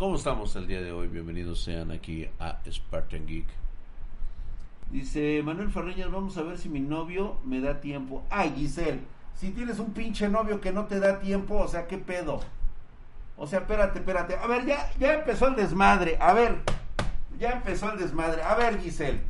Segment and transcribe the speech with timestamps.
[0.00, 1.08] ¿Cómo estamos el día de hoy?
[1.08, 3.44] Bienvenidos sean aquí a Spartan Geek.
[4.90, 8.24] Dice Manuel Farreñas, vamos a ver si mi novio me da tiempo.
[8.30, 9.00] Ay, Giselle,
[9.34, 12.40] si tienes un pinche novio que no te da tiempo, o sea, ¿qué pedo?
[13.36, 14.36] O sea, espérate, espérate.
[14.36, 16.16] A ver, ya, ya empezó el desmadre.
[16.18, 16.56] A ver,
[17.38, 18.42] ya empezó el desmadre.
[18.42, 19.20] A ver, Giselle.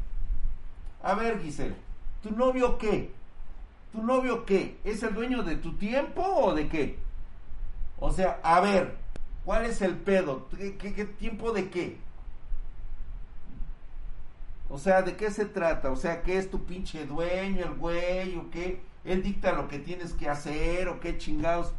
[1.02, 1.75] A ver, Giselle.
[2.23, 3.11] ¿Tu novio qué?
[3.91, 4.79] ¿Tu novio qué?
[4.84, 6.96] ¿Es el dueño de tu tiempo o de qué?
[7.98, 9.00] O sea, a ver,
[9.45, 10.48] ¿cuál es el pedo?
[10.50, 11.98] ¿Qué, tiempo de qué?
[14.69, 15.91] O sea, ¿de qué se trata?
[15.91, 18.80] O sea, ¿qué es tu pinche dueño, el güey, o qué?
[19.05, 21.74] Él dicta lo que tienes que hacer, o qué chingados.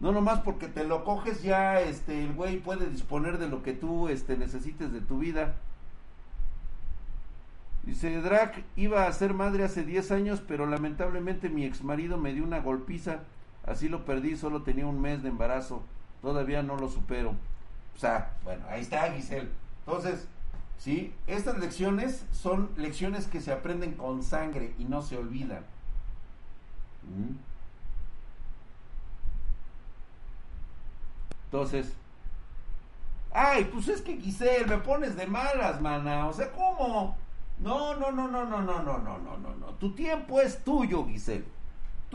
[0.00, 3.72] No nomás porque te lo coges ya, este, el güey puede disponer de lo que
[3.72, 5.54] tú, este, necesites de tu vida.
[7.84, 12.32] Dice, Drac iba a ser madre hace 10 años, pero lamentablemente mi ex marido me
[12.32, 13.20] dio una golpiza.
[13.66, 15.82] Así lo perdí, solo tenía un mes de embarazo.
[16.24, 17.34] Todavía no lo supero.
[17.94, 19.50] O sea, bueno, ahí está Giselle.
[19.86, 20.26] Entonces,
[20.78, 25.66] sí, estas lecciones son lecciones que se aprenden con sangre y no se olvidan.
[27.02, 27.36] ¿Mm?
[31.44, 31.92] Entonces,
[33.30, 36.26] ay, pues es que Giselle, me pones de malas, mana.
[36.26, 37.18] O sea, ¿cómo?
[37.58, 39.66] No, no, no, no, no, no, no, no, no, no, no.
[39.74, 41.53] Tu tiempo es tuyo, Giselle.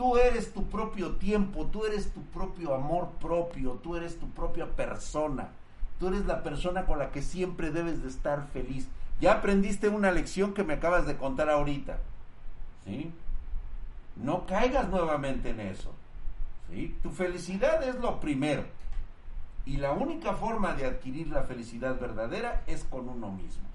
[0.00, 4.64] Tú eres tu propio tiempo, tú eres tu propio amor propio, tú eres tu propia
[4.74, 5.50] persona.
[5.98, 8.88] Tú eres la persona con la que siempre debes de estar feliz.
[9.20, 11.98] Ya aprendiste una lección que me acabas de contar ahorita.
[12.86, 13.12] ¿Sí?
[14.16, 15.92] No caigas nuevamente en eso.
[16.70, 16.96] ¿Sí?
[17.02, 18.64] Tu felicidad es lo primero.
[19.66, 23.68] Y la única forma de adquirir la felicidad verdadera es con uno mismo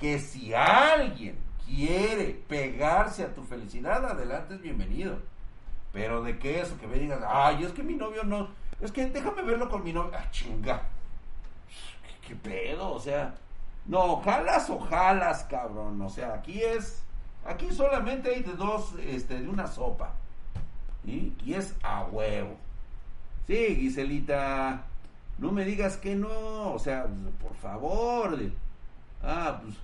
[0.00, 5.35] que si alguien quiere pegarse a tu felicidad, adelante es bienvenido.
[5.96, 8.50] Pero de qué eso, que me digas, ay, es que mi novio no,
[8.82, 10.82] es que déjame verlo con mi novio, ah, chinga,
[12.20, 13.34] ¿Qué, pedo, o sea,
[13.86, 17.02] no, jalas o jalas, cabrón, o sea, aquí es,
[17.46, 20.12] aquí solamente hay de dos, este, de una sopa,
[21.06, 22.58] y es a huevo.
[23.46, 24.82] Sí, Giselita,
[25.38, 27.06] no me digas que no, o sea,
[27.40, 28.38] por favor,
[29.22, 29.76] ah, pues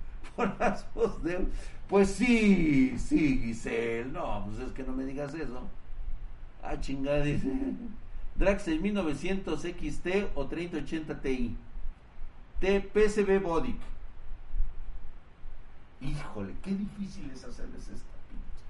[0.34, 0.84] por las
[1.22, 1.46] de...
[1.90, 4.12] Pues sí, sí, Giselle.
[4.12, 5.60] No, pues es que no me digas eso.
[6.62, 7.52] Ah, chingada, dice.
[8.36, 10.06] Drag 6900 XT
[10.36, 11.56] o 3080 Ti.
[12.60, 13.76] TPCB Bodic.
[16.00, 18.64] Híjole, qué difícil es hacerles esta pinche.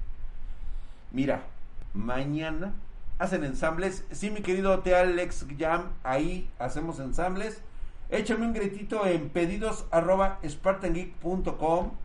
[1.12, 1.44] Mira,
[1.92, 2.72] mañana
[3.18, 4.02] hacen ensambles.
[4.12, 7.60] Sí, mi querido Tealex Jam, ahí hacemos ensambles.
[8.10, 9.86] Échame un gritito en pedidos.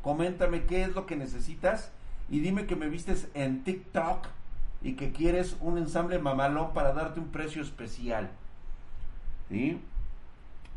[0.02, 1.92] Coméntame qué es lo que necesitas
[2.30, 4.28] y dime que me vistes en TikTok
[4.84, 8.30] y que quieres un ensamble mamalón para darte un precio especial.
[9.50, 9.82] ¿Sí?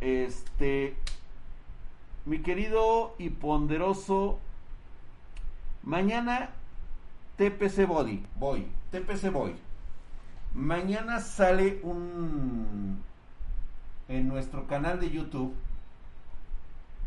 [0.01, 0.97] Este,
[2.25, 4.39] mi querido y ponderoso,
[5.83, 6.51] mañana
[7.37, 9.55] TPC Body, voy, TPC Boy.
[10.55, 13.03] Mañana sale un
[14.09, 15.55] en nuestro canal de YouTube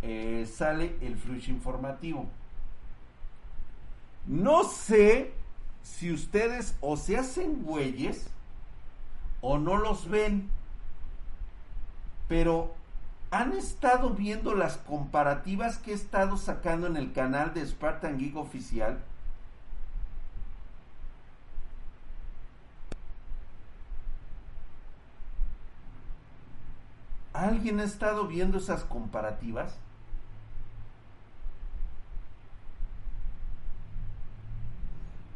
[0.01, 2.28] eh, sale el flush informativo.
[4.28, 5.34] No sé
[5.84, 8.28] si ustedes o se hacen güeyes
[9.41, 10.50] o no los ven,
[12.28, 12.73] pero
[13.31, 18.35] han estado viendo las comparativas que he estado sacando en el canal de Spartan Geek
[18.35, 19.00] Oficial
[27.41, 29.75] ¿Alguien ha estado viendo esas comparativas?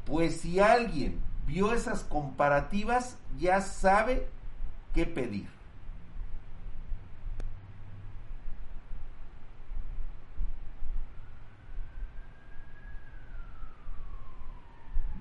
[0.06, 4.30] Pues si alguien vio esas comparativas, ya sabe
[4.94, 5.48] qué pedir.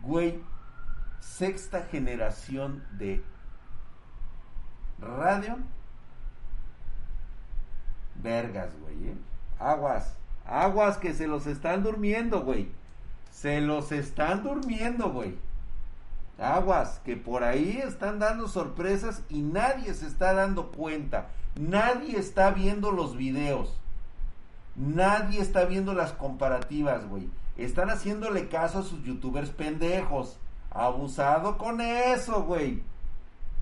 [0.02, 0.38] Güey,
[1.20, 3.24] sexta generación de
[4.98, 5.56] radio
[8.24, 9.10] Vergas, güey.
[9.10, 9.14] ¿eh?
[9.60, 10.16] Aguas.
[10.46, 12.70] Aguas que se los están durmiendo, güey.
[13.30, 15.36] Se los están durmiendo, güey.
[16.38, 21.28] Aguas, que por ahí están dando sorpresas y nadie se está dando cuenta.
[21.54, 23.78] Nadie está viendo los videos.
[24.74, 27.28] Nadie está viendo las comparativas, güey.
[27.58, 30.38] Están haciéndole caso a sus youtubers pendejos.
[30.70, 32.82] Abusado con eso, güey.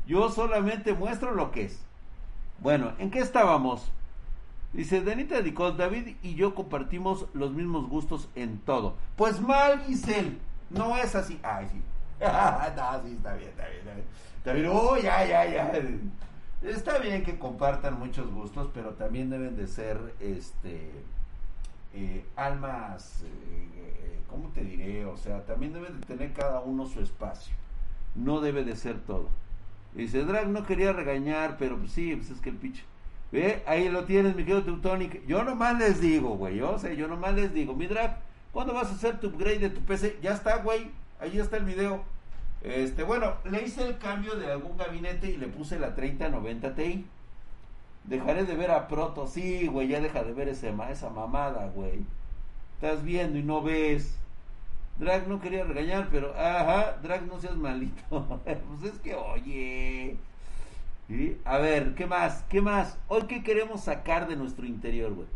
[0.07, 1.81] Yo solamente muestro lo que es.
[2.61, 3.91] Bueno, ¿en qué estábamos?
[4.73, 8.97] Dice, Danita dedicó, David y yo compartimos los mismos gustos en todo.
[9.17, 10.39] Pues mal, Giselle.
[10.71, 11.39] No es así.
[11.43, 11.81] Ay, sí.
[12.21, 14.07] no, sí, está bien, está bien, está bien.
[14.39, 14.67] Está bien.
[14.71, 15.73] Oh, ya, ya, ya.
[16.63, 20.91] Está bien que compartan muchos gustos, pero también deben de ser, este,
[21.93, 25.05] eh, almas, eh, ¿cómo te diré?
[25.05, 27.55] O sea, también deben de tener cada uno su espacio.
[28.15, 29.29] No debe de ser todo.
[29.95, 32.85] Dice, Drag no quería regañar, pero pues sí, pues es que el pinche.
[33.33, 35.27] Ve, ahí lo tienes, mi querido Teutonic.
[35.27, 36.57] Yo nomás les digo, güey.
[36.57, 38.19] Yo sé, yo nomás les digo, mi Drag,
[38.53, 40.19] ¿cuándo vas a hacer tu upgrade de tu PC?
[40.23, 40.91] Ya está, güey.
[41.19, 42.05] Ahí está el video.
[42.63, 47.07] Este, bueno, le hice el cambio de algún gabinete y le puse la 3090 Ti.
[48.05, 49.27] Dejaré de ver a Proto.
[49.27, 52.05] Sí, güey, ya deja de ver ese, esa mamada, güey.
[52.75, 54.19] Estás viendo y no ves.
[54.99, 58.41] Drag no quería regañar, pero, ajá, Drag no seas malito.
[58.45, 60.19] pues es que, oye.
[61.45, 62.43] A ver, ¿qué más?
[62.49, 62.99] ¿Qué más?
[63.09, 65.27] Hoy, ¿qué queremos sacar de nuestro interior, güey?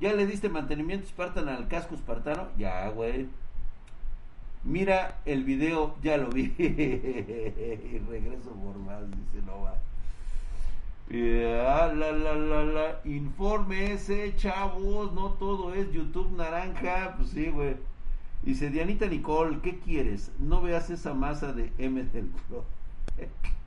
[0.00, 2.48] ¿Ya le diste mantenimiento espartano al casco espartano?
[2.56, 3.28] Ya, güey.
[4.64, 6.54] Mira el video, ya lo vi.
[6.58, 9.74] y regreso por más, dice Nova.
[11.10, 13.00] la, la, la, la.
[13.04, 15.12] Informe ese, chavos.
[15.12, 17.16] No todo es YouTube naranja.
[17.18, 17.76] Pues sí, güey.
[18.42, 20.32] Dice Dianita Nicole, ¿qué quieres?
[20.38, 22.64] No veas esa masa de M del Pro.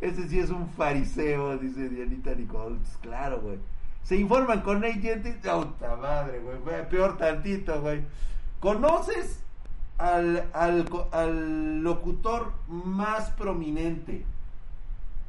[0.00, 2.76] Ese sí es un fariseo, dice Dianita Nicole.
[2.76, 3.58] Pues claro, güey.
[4.02, 5.34] Se informan con Gentil.
[5.34, 6.88] ¡Puta madre, güey!
[6.88, 8.02] Peor tantito, güey.
[8.60, 9.42] ¿Conoces
[9.98, 14.24] al, al, al locutor más prominente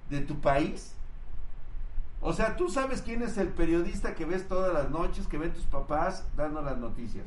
[0.10, 0.96] de tu país?
[2.22, 5.54] O sea, tú sabes quién es el periodista que ves todas las noches, que ven
[5.54, 7.26] tus papás dando las noticias.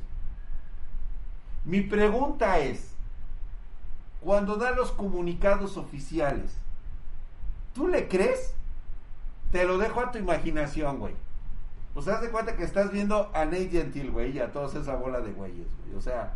[1.65, 2.93] Mi pregunta es,
[4.21, 6.57] cuando da los comunicados oficiales,
[7.75, 8.55] ¿tú le crees?
[9.51, 11.15] Te lo dejo a tu imaginación, güey.
[12.03, 14.97] Sea, haz de cuenta que estás viendo a Nate Gentil, güey, y a toda esa
[14.97, 15.97] bola de güeyes, güey.
[15.97, 16.35] O sea,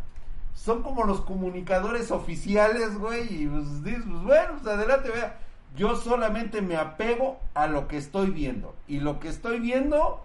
[0.53, 5.39] son como los comunicadores oficiales, güey, y pues, dices, pues bueno, pues adelante, vea.
[5.75, 8.75] Yo solamente me apego a lo que estoy viendo.
[8.87, 10.23] Y lo que estoy viendo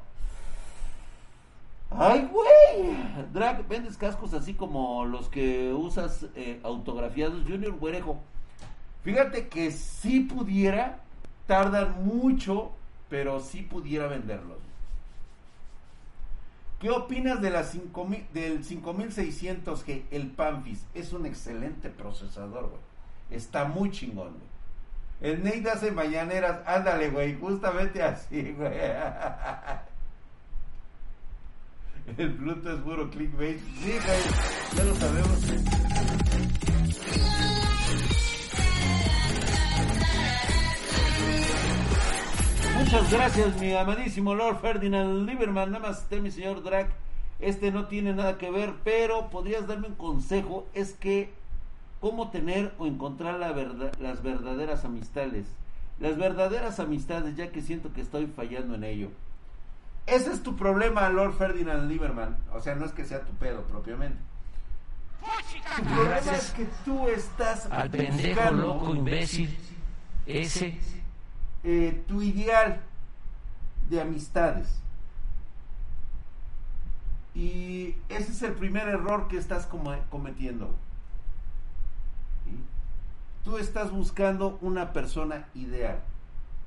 [1.98, 2.96] Ay, güey.
[3.32, 7.42] Drag, vendes cascos así como los que usas eh, autografiados.
[7.46, 8.18] Junior Güerejo.
[9.02, 11.00] Fíjate que si pudiera,
[11.46, 12.72] tardan mucho,
[13.08, 14.58] pero si pudiera venderlos.
[16.80, 20.84] ¿Qué opinas de la 5000, del 5600G, el Panfis?
[20.94, 22.80] Es un excelente procesador, güey.
[23.30, 25.32] Está muy chingón, güey.
[25.32, 28.72] El Nate hace mañaneras, ándale, güey, justamente así, güey.
[32.16, 33.60] El Pluto es puro clickbait.
[33.60, 33.92] Sí,
[34.76, 35.51] ya lo sabemos.
[42.92, 45.70] Muchas gracias, mi amadísimo Lord Ferdinand Lieberman.
[45.70, 46.90] Nada más, mi señor Drag.
[47.40, 50.66] Este no tiene nada que ver, pero podrías darme un consejo.
[50.74, 51.32] Es que,
[52.02, 55.46] ¿cómo tener o encontrar la verdad, las verdaderas amistades?
[56.00, 59.08] Las verdaderas amistades, ya que siento que estoy fallando en ello.
[60.06, 62.36] Ese es tu problema, Lord Ferdinand Lieberman.
[62.52, 64.18] O sea, no es que sea tu pedo propiamente.
[65.76, 69.56] Tu problema es que tú estás al pendejo loco imbécil
[70.26, 70.78] ese
[71.64, 72.80] eh, tu ideal
[73.88, 74.80] de amistades.
[77.34, 79.66] Y ese es el primer error que estás
[80.10, 80.74] cometiendo.
[83.44, 86.00] Tú estás buscando una persona ideal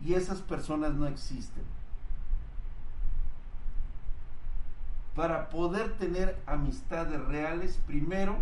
[0.04, 1.64] y esas personas no existen.
[5.16, 8.38] Para poder tener amistades reales, primero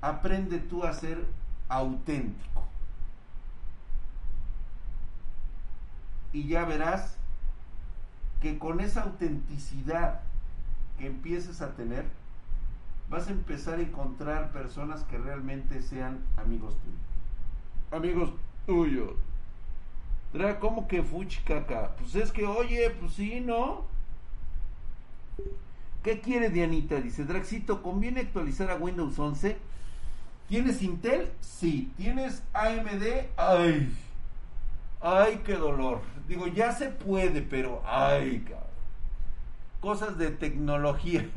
[0.00, 1.24] aprende tú a ser
[1.68, 2.63] auténtico.
[6.34, 7.16] Y ya verás
[8.42, 10.20] que con esa autenticidad
[10.98, 12.04] que empieces a tener,
[13.08, 16.98] vas a empezar a encontrar personas que realmente sean amigos tuyos.
[17.92, 18.32] Amigos
[18.66, 19.12] tuyos.
[20.60, 21.94] ¿Cómo que fuchi caca?
[21.96, 23.84] Pues es que, oye, pues sí, ¿no?
[26.02, 27.00] ¿Qué quiere Dianita?
[27.00, 29.56] Dice, Draxito, ¿conviene actualizar a Windows 11?
[30.48, 31.30] ¿Tienes Intel?
[31.40, 31.92] Sí.
[31.96, 33.28] ¿Tienes AMD?
[33.36, 33.94] Ay.
[35.06, 36.00] Ay, qué dolor.
[36.26, 38.64] Digo, ya se puede, pero ay, cabrón.
[39.80, 41.28] Cosas de tecnología.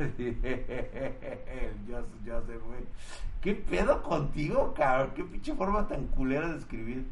[1.90, 2.86] ya, ya se fue.
[3.42, 5.12] ¿Qué pedo contigo, cabrón?
[5.18, 7.06] ¿Qué pinche forma tan culera de escribir?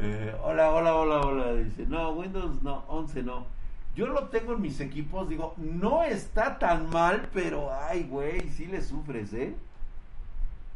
[0.00, 1.54] Eh, hola, hola, hola, hola.
[1.54, 3.46] Dice, no, Windows no, 11 no.
[3.94, 8.66] Yo lo tengo en mis equipos, digo, no está tan mal, pero ay, güey, sí
[8.66, 9.54] le sufres, ¿eh?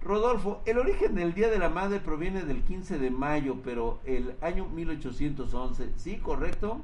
[0.02, 4.34] Rodolfo, el origen del Día de la Madre proviene del 15 de mayo, pero el
[4.40, 6.16] año 1811, ¿sí?
[6.18, 6.80] ¿Correcto?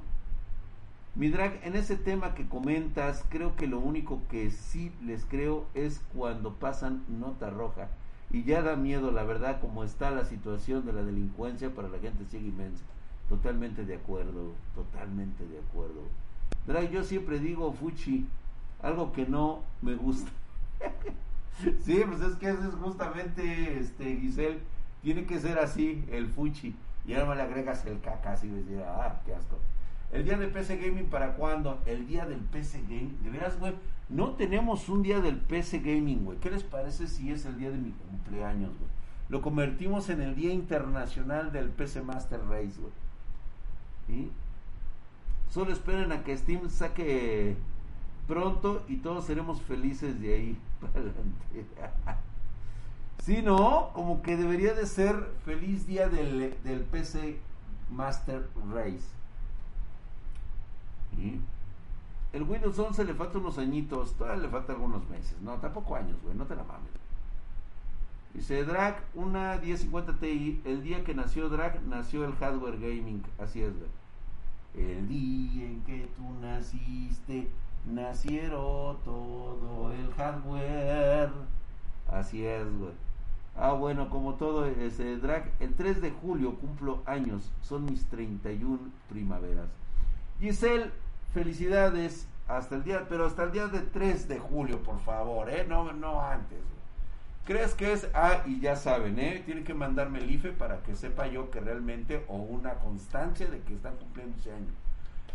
[1.14, 5.66] Mi drag, en ese tema que comentas, creo que lo único que sí les creo
[5.74, 7.88] es cuando pasan nota roja.
[8.30, 11.98] Y ya da miedo, la verdad, como está la situación de la delincuencia para la
[11.98, 12.82] gente sigue inmensa.
[13.28, 16.00] Totalmente de acuerdo, totalmente de acuerdo.
[16.66, 18.26] Drag, yo siempre digo Fuchi,
[18.80, 20.30] algo que no me gusta.
[21.84, 24.60] sí, pues es que eso es justamente, este, Giselle,
[25.02, 26.74] tiene que ser así, el Fuchi.
[27.06, 29.58] Y ahora me le agregas el caca, así decir, ah, qué asco.
[30.12, 31.80] El día del PC Gaming, ¿para cuándo?
[31.86, 33.18] El día del PC Gaming.
[33.24, 33.74] De veras, güey,
[34.08, 36.38] no tenemos un día del PC Gaming, güey.
[36.38, 38.90] ¿Qué les parece si es el día de mi cumpleaños, güey?
[39.28, 42.92] Lo convertimos en el Día Internacional del PC Master Race, güey.
[44.06, 44.30] ¿Sí?
[45.48, 47.56] Solo esperen a que Steam saque
[48.28, 50.58] pronto y todos seremos felices de ahí.
[53.22, 53.90] sí, ¿no?
[53.94, 57.38] Como que debería de ser feliz día del, del PC
[57.90, 59.08] Master Race.
[62.32, 65.36] El Windows 11 le falta unos añitos, todavía le falta algunos meses.
[65.42, 66.90] No, tampoco años, güey, no te la mames.
[68.34, 70.62] Dice Drag, una 1050 Ti.
[70.64, 73.22] El día que nació Drag, nació el hardware gaming.
[73.38, 73.90] Así es, güey.
[74.74, 77.48] El día en que tú naciste,
[77.86, 81.30] nacieron todo el hardware.
[82.08, 82.92] Así es, güey.
[83.56, 87.50] Ah, bueno, como todo ese drag, el 3 de julio cumplo años.
[87.62, 89.68] Son mis 31 primaveras.
[90.40, 90.90] Giselle,
[91.34, 95.66] felicidades hasta el día, pero hasta el día de 3 de julio, por favor, ¿eh?
[95.68, 96.58] No, no antes.
[97.44, 98.08] ¿Crees que es?
[98.14, 99.42] Ah, y ya saben, ¿eh?
[99.44, 103.60] Tienen que mandarme el IFE para que sepa yo que realmente, o una constancia de
[103.60, 104.72] que están cumpliendo ese año.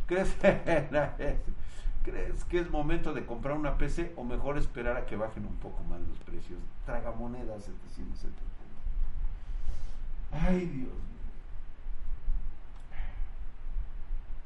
[0.08, 0.36] ¿Crees,
[2.08, 5.58] ¿Crees que es momento de comprar una PC o mejor esperar a que bajen un
[5.58, 6.58] poco más los precios?
[6.86, 8.32] Tragamonedas 770.
[10.32, 10.94] Ay, Dios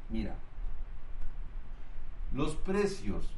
[0.09, 0.33] Mira,
[2.33, 3.29] los precios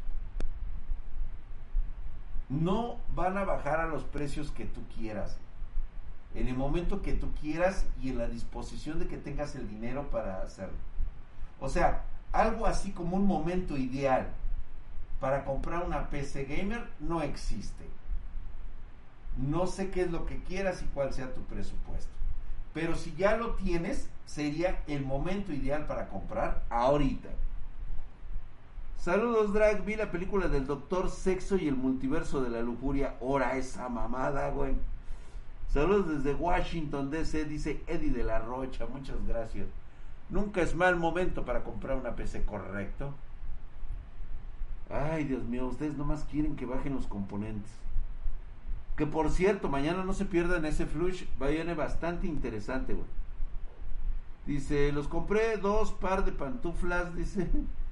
[2.48, 5.38] no van a bajar a los precios que tú quieras.
[6.34, 10.10] En el momento que tú quieras y en la disposición de que tengas el dinero
[10.12, 10.77] para hacerlo.
[11.60, 14.28] O sea, algo así como un momento ideal
[15.20, 17.86] para comprar una PC gamer no existe.
[19.38, 22.12] No sé qué es lo que quieras y cuál sea tu presupuesto.
[22.74, 27.30] Pero si ya lo tienes, sería el momento ideal para comprar ahorita.
[28.98, 29.86] Saludos, Drag.
[29.86, 33.16] Vi la película del Doctor Sexo y el multiverso de la lujuria.
[33.20, 34.75] Ora esa mamada, güey.
[35.72, 37.46] Saludos desde Washington, D.C.
[37.46, 38.86] Dice Eddie de la Rocha.
[38.86, 39.68] Muchas gracias.
[40.34, 43.13] Nunca es mal momento para comprar una PC, correcto.
[44.90, 47.72] Ay, Dios mío, ustedes nomás quieren que bajen los componentes.
[48.98, 51.25] Que por cierto, mañana no se pierdan ese flush.
[51.40, 53.06] Viene bastante interesante, güey.
[54.48, 57.48] Dice, los compré dos par de pantuflas, dice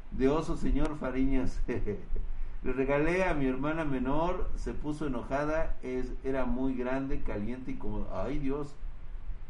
[0.09, 1.59] de oso, señor Fariñas.
[2.63, 7.75] Le regalé a mi hermana menor, se puso enojada, es, era muy grande, caliente y
[7.75, 8.75] como, ay Dios,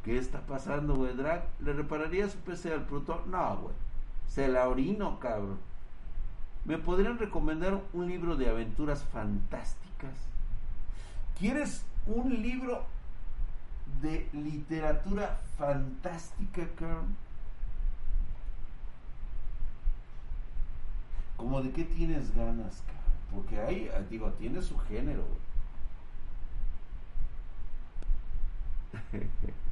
[0.03, 1.15] ¿qué está pasando, güey?
[1.15, 3.23] Drag, ¿le repararía su PC al Pluto?
[3.27, 3.75] No, güey,
[4.27, 5.59] se la orino, cabrón.
[6.65, 10.15] ¿Me podrían recomendar un libro de aventuras fantásticas?
[11.39, 12.85] ¿Quieres un libro
[14.01, 17.15] de literatura fantástica, cabrón?
[21.41, 22.83] como de qué tienes ganas,
[23.33, 25.23] Porque ahí, ah, digo, tiene su género,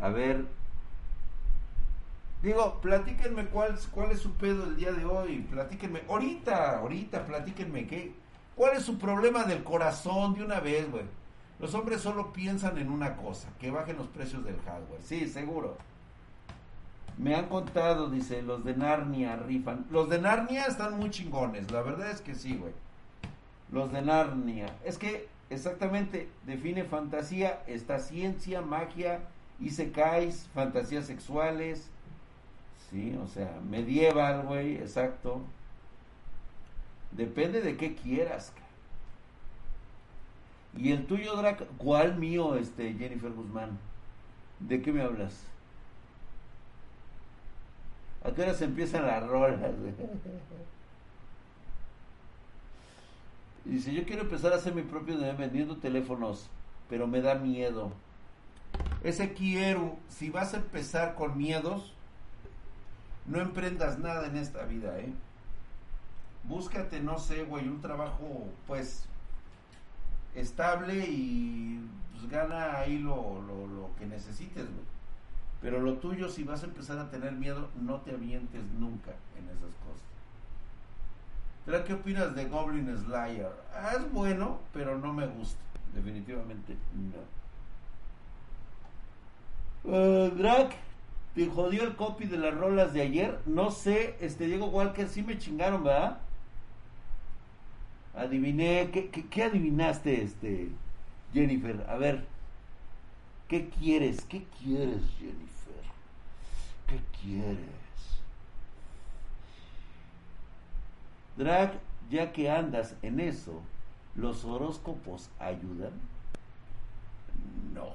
[0.00, 0.46] A ver.
[2.42, 5.40] Digo, platíquenme cuál, cuál es su pedo el día de hoy.
[5.50, 6.02] Platíquenme.
[6.08, 8.12] Ahorita, ahorita, platíquenme qué.
[8.56, 11.04] ¿Cuál es su problema del corazón de una vez, güey?
[11.58, 15.00] Los hombres solo piensan en una cosa, que bajen los precios del hardware.
[15.00, 15.78] Sí, seguro.
[17.18, 19.86] Me han contado, dice, los de Narnia rifan.
[19.90, 22.72] Los de Narnia están muy chingones, la verdad es que sí, güey.
[23.70, 24.74] Los de Narnia.
[24.84, 29.20] Es que exactamente define fantasía, esta ciencia, magia,
[29.60, 31.88] isekais, fantasías sexuales.
[32.90, 35.40] Sí, o sea, medieval, güey, exacto.
[37.12, 38.52] Depende de qué quieras.
[40.76, 43.78] Y el tuyo, Drac, ¿cuál mío, este, Jennifer Guzmán?
[44.60, 45.44] ¿De qué me hablas?
[48.24, 49.72] ¿A qué hora se empiezan las rolas?
[53.64, 56.48] Dice, yo quiero empezar a hacer mi propio de vendiendo teléfonos,
[56.88, 57.92] pero me da miedo.
[59.02, 61.92] Ese quiero, si vas a empezar con miedos,
[63.26, 65.12] no emprendas nada en esta vida, ¿eh?
[66.44, 69.06] Búscate, no sé, güey, un trabajo, pues,
[70.34, 71.80] estable y
[72.12, 74.92] pues, gana ahí lo, lo, lo que necesites, güey.
[75.60, 79.44] Pero lo tuyo, si vas a empezar a tener miedo, no te avientes nunca en
[79.46, 80.02] esas cosas.
[81.64, 83.52] ¿Pero qué opinas de Goblin Slayer?
[83.72, 85.60] Ah, es bueno, pero no me gusta.
[85.94, 87.41] Definitivamente no.
[89.84, 90.70] Uh, Drag,
[91.34, 93.40] te jodió el copy de las rolas de ayer.
[93.46, 96.18] No sé, este Diego Walker, sí me chingaron, ¿verdad?
[98.14, 100.68] Adiviné, ¿qué, qué, qué adivinaste, este
[101.32, 101.84] Jennifer?
[101.88, 102.24] A ver,
[103.48, 104.22] ¿qué quieres?
[104.24, 105.82] ¿Qué quieres, Jennifer?
[106.86, 107.58] ¿Qué quieres?
[111.36, 111.72] Drag,
[112.10, 113.62] ya que andas en eso,
[114.14, 115.92] ¿los horóscopos ayudan?
[117.74, 117.94] No.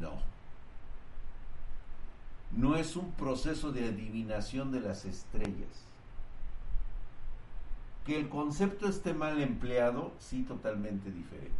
[0.00, 0.12] No.
[2.56, 5.84] No es un proceso de adivinación de las estrellas.
[8.04, 11.52] Que el concepto esté mal empleado, sí, totalmente diferente.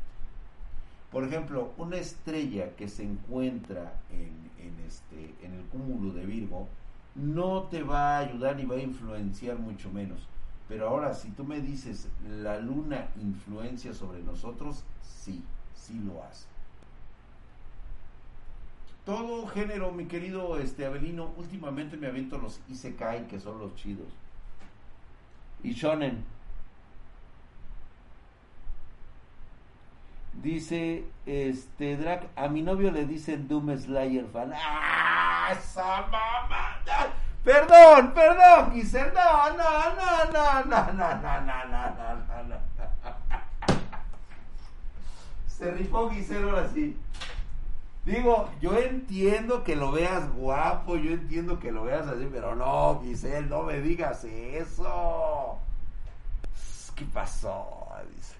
[1.12, 6.68] Por ejemplo, una estrella que se encuentra en, este, en el cúmulo de Virgo
[7.14, 10.28] no te va a ayudar ni va a influenciar mucho menos.
[10.68, 15.42] Pero ahora, si tú me dices, la luna influencia sobre nosotros, sí,
[15.74, 16.49] sí lo hace.
[19.04, 24.08] Todo género, mi querido este Abelino, últimamente me aviento los Isekai, que son los chidos.
[25.62, 26.24] Y Shonen.
[30.34, 34.52] Dice, este, Drac, a mi novio le dicen Doom Slayer fan.
[34.54, 35.48] ¡Ah!
[35.52, 37.12] ¡Esa mamada!
[37.44, 39.12] Perdón, perdón, Giselle.
[39.12, 42.56] No, no, no, no, no, no, no, no, no, no, no.
[45.46, 46.96] Se rifó Giselle ahora sí.
[48.10, 53.00] Digo, yo entiendo que lo veas guapo, yo entiendo que lo veas así, pero no,
[53.04, 55.58] Giselle, no me digas eso.
[56.96, 57.86] ¿Qué pasó?
[58.16, 58.34] Dice.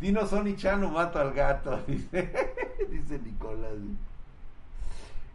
[0.00, 2.30] Dino Sony Chano mato al gato, dice,
[2.88, 3.72] dice Nicolás.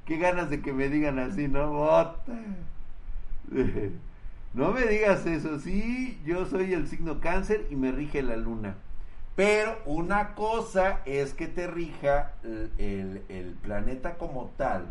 [0.06, 1.72] Qué ganas de que me digan así, ¿no?
[1.72, 2.34] Bota.
[4.54, 8.76] No me digas eso, sí, yo soy el signo cáncer y me rige la luna.
[9.36, 14.88] Pero una cosa es que te rija el, el, planeta como tal,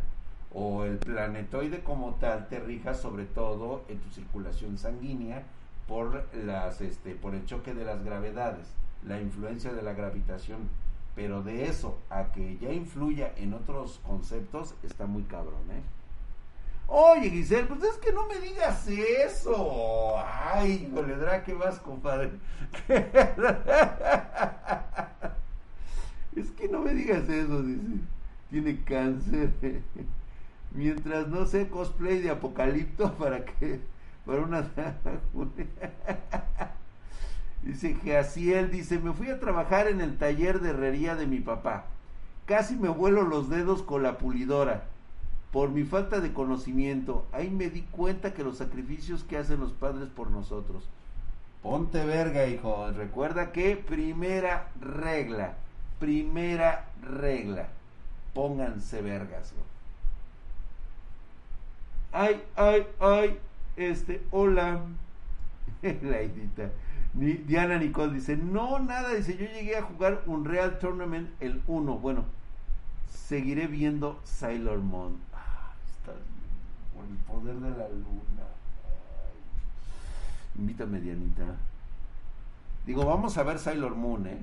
[0.52, 5.42] o el planetoide como tal, te rija sobre todo en tu circulación sanguínea
[5.86, 8.66] por, las, este, por el choque de las gravedades,
[9.06, 10.68] la influencia de la gravitación.
[11.14, 15.82] Pero de eso a que ya influya en otros conceptos, está muy cabrón, ¿eh?
[16.92, 20.16] Oye, Giselle, pues es que no me digas eso.
[20.52, 21.14] Ay, híjole,
[21.46, 22.32] ¿qué vas, compadre?
[26.34, 27.80] es que no me digas eso, dice.
[28.50, 29.52] Tiene cáncer.
[30.72, 33.78] Mientras no sé cosplay de apocalipto para que
[34.26, 34.68] para una
[37.62, 41.38] dice que él dice, "Me fui a trabajar en el taller de herrería de mi
[41.38, 41.86] papá.
[42.46, 44.88] Casi me vuelo los dedos con la pulidora."
[45.52, 49.72] Por mi falta de conocimiento, ahí me di cuenta que los sacrificios que hacen los
[49.72, 50.88] padres por nosotros.
[51.62, 52.90] Ponte verga, hijo.
[52.92, 55.54] Recuerda que primera regla,
[55.98, 57.68] primera regla,
[58.32, 59.52] pónganse vergas.
[62.12, 63.38] Ay, ay, ay,
[63.76, 64.80] este, hola.
[65.82, 66.70] La.
[67.12, 71.98] Diana Nicole dice, no, nada, dice, yo llegué a jugar un Real Tournament el 1.
[71.98, 72.24] Bueno,
[73.08, 75.18] seguiré viendo Sailor Moon
[76.04, 78.46] por el poder de la luna.
[80.58, 81.56] Invítame, Dianita.
[82.86, 84.38] Digo, vamos a ver Sailor Moon, ¿eh?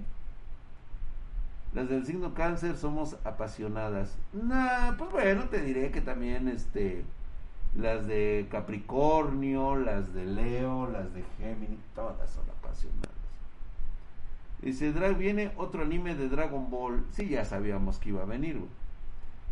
[1.73, 4.15] Las del signo cáncer somos apasionadas.
[4.33, 7.03] Nah, pues bueno, te diré que también este
[7.75, 13.11] las de Capricornio, las de Leo, las de Géminis, todas son apasionadas.
[14.61, 17.05] Dice, Drag viene otro anime de Dragon Ball.
[17.11, 18.59] Sí, ya sabíamos que iba a venir.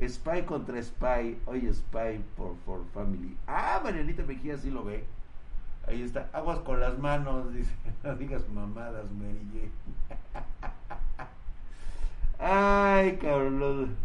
[0.01, 1.37] Spy contra Spy.
[1.45, 3.37] Oye, Spy por, por Family.
[3.47, 5.05] Ah, Marianita Mejía sí lo ve.
[5.87, 6.29] Ahí está.
[6.33, 7.73] Aguas con las manos, dice.
[8.03, 9.39] No digas mamadas, Mary
[12.39, 13.95] Ay, cabrón.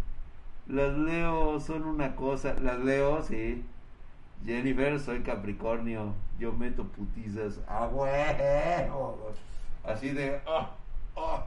[0.68, 2.54] las Leo son una cosa.
[2.60, 3.64] Las Leo, sí.
[4.44, 6.14] Jennifer, soy Capricornio.
[6.38, 7.60] Yo meto putizas.
[7.66, 9.32] Ah, huevo.
[9.84, 10.40] Así de.
[10.46, 10.68] Oh,
[11.16, 11.44] oh.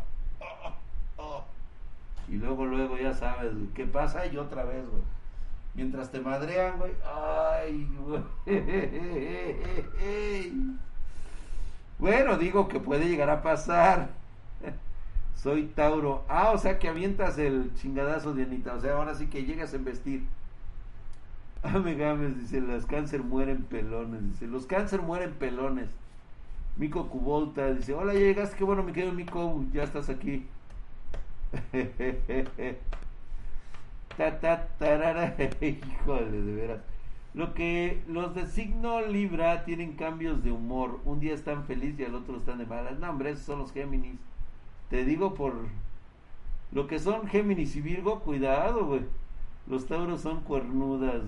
[2.29, 4.25] Y luego, luego, ya sabes, ¿qué pasa?
[4.27, 5.03] Y otra vez, güey.
[5.75, 6.91] Mientras te madrean, güey.
[7.05, 8.21] Ay, güey.
[11.99, 14.09] Bueno, digo que puede llegar a pasar.
[15.35, 16.23] Soy Tauro.
[16.29, 18.73] Ah, o sea que avientas el chingadazo de Anita.
[18.73, 20.23] O sea, ahora sí que llegas a vestir.
[21.63, 24.21] Ah, me games, dice, los cáncer mueren pelones.
[24.31, 25.89] Dice, los cáncer mueren pelones.
[26.75, 30.45] Mico Cubolta dice, hola, ya llegaste, qué bueno, me quedo Mico, ya estás aquí.
[34.17, 35.35] ta, ta, tarara.
[35.61, 36.79] Híjole, de veras.
[37.33, 40.99] Lo que los de signo Libra tienen cambios de humor.
[41.05, 42.99] Un día están felices y al otro están de malas.
[42.99, 44.19] No, hombre, esos son los Géminis.
[44.89, 45.53] Te digo por
[46.71, 49.01] lo que son Géminis y Virgo, cuidado, güey.
[49.67, 51.23] Los tauros son cuernudas.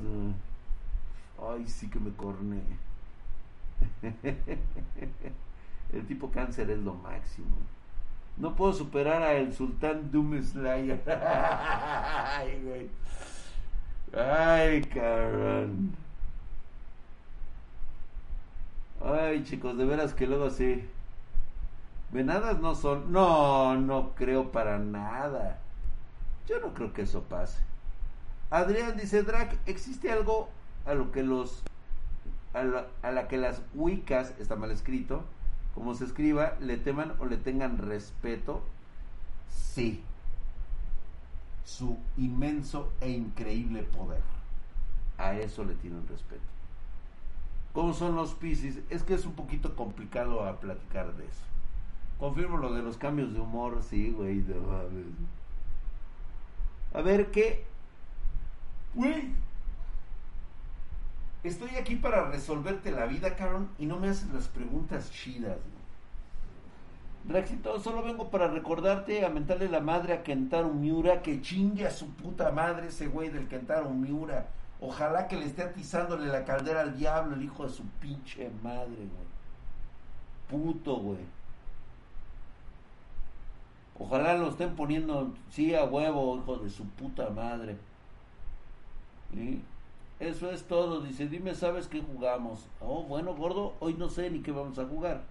[1.42, 2.62] Ay, sí que me corné.
[5.94, 7.56] El tipo cáncer es lo máximo.
[8.38, 11.02] No puedo superar a el sultán Doom Slayer.
[11.08, 12.90] Ay, güey.
[14.14, 15.96] Ay, cabrón.
[19.04, 20.88] Ay, chicos, de veras que luego sí.
[22.12, 23.12] Venadas no son.
[23.12, 25.60] No, no creo para nada.
[26.48, 27.62] Yo no creo que eso pase.
[28.50, 30.50] Adrián dice, Drac, ¿existe algo
[30.86, 31.64] a lo que los
[32.54, 35.26] a la, a la, que las Wiccas, está mal escrito,
[35.76, 38.64] como se escriba, le teman o le tengan respeto?
[39.50, 40.02] Sí.
[41.66, 44.22] Su inmenso e increíble poder.
[45.18, 46.42] A eso le tienen respeto.
[47.74, 48.80] ¿Cómo son los Pisces?
[48.90, 51.44] Es que es un poquito complicado a platicar de eso.
[52.20, 54.56] Confirmo lo de los cambios de humor, sí, güey, de
[56.94, 57.66] A ver, ¿qué?
[58.94, 59.34] Güey,
[61.48, 65.58] estoy aquí para resolverte la vida, cabrón, y no me haces las preguntas chidas,
[67.28, 71.92] Draxito, solo vengo para recordarte, a mentarle la madre a Kentaro Miura, que chingue a
[71.92, 74.46] su puta madre ese güey del Kentaro Miura.
[74.80, 78.96] Ojalá que le esté atizándole la caldera al diablo, el hijo de su pinche madre,
[78.96, 79.26] güey.
[80.50, 81.26] Puto, güey.
[83.98, 87.76] Ojalá lo estén poniendo, sí, a huevo, hijo de su puta madre.
[89.34, 89.64] ¿Sí?
[90.20, 91.02] Eso es todo.
[91.02, 92.68] Dice, dime, ¿sabes qué jugamos?
[92.80, 95.24] Oh, bueno, gordo, hoy no sé ni qué vamos a jugar.